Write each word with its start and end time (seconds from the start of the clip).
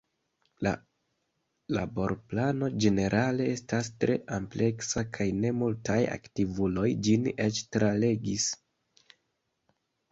La 0.67 0.71
laborplano 1.77 2.69
ĝenerale 2.85 3.47
estas 3.57 3.91
tre 4.05 4.17
ampleksa, 4.39 5.05
kaj 5.19 5.29
ne 5.45 5.55
multaj 5.61 6.01
aktivuloj 6.19 6.91
ĝin 7.09 7.33
eĉ 7.49 7.65
tralegis. 7.77 8.51